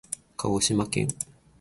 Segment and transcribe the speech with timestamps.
[0.35, 1.29] 鹿児島県枕崎市